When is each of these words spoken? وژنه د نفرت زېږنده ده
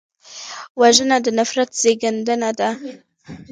وژنه 0.81 1.17
د 1.25 1.27
نفرت 1.37 1.69
زېږنده 1.81 2.49
ده 2.59 2.69